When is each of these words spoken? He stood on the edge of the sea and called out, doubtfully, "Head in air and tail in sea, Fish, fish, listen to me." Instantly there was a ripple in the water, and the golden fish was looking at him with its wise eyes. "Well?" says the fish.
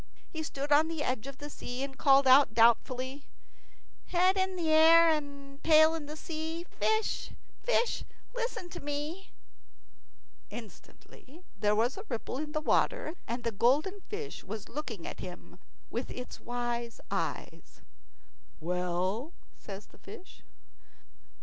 He 0.31 0.41
stood 0.41 0.71
on 0.71 0.87
the 0.87 1.03
edge 1.03 1.27
of 1.27 1.37
the 1.37 1.47
sea 1.47 1.83
and 1.83 1.95
called 1.95 2.25
out, 2.25 2.55
doubtfully, 2.55 3.27
"Head 4.07 4.35
in 4.35 4.57
air 4.57 5.07
and 5.11 5.63
tail 5.63 5.93
in 5.93 6.07
sea, 6.17 6.63
Fish, 6.63 7.29
fish, 7.61 8.03
listen 8.33 8.67
to 8.69 8.79
me." 8.79 9.29
Instantly 10.49 11.43
there 11.55 11.75
was 11.75 11.97
a 11.97 12.05
ripple 12.09 12.39
in 12.39 12.53
the 12.53 12.61
water, 12.61 13.13
and 13.27 13.43
the 13.43 13.51
golden 13.51 14.01
fish 14.09 14.43
was 14.43 14.69
looking 14.69 15.05
at 15.05 15.19
him 15.19 15.59
with 15.91 16.09
its 16.09 16.39
wise 16.39 16.99
eyes. 17.11 17.83
"Well?" 18.59 19.33
says 19.55 19.85
the 19.85 19.99
fish. 19.99 20.41